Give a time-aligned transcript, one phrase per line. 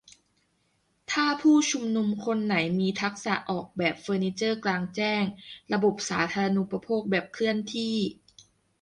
[1.11, 5.23] ถ้าผู้ชุมนุมคนไหนมีทักษะออกแบบเฟอร์นิเจอร์กลางแจ้ง-
[5.73, 7.95] ระบบสาธารณูปโภคแบบเคลื่อนที่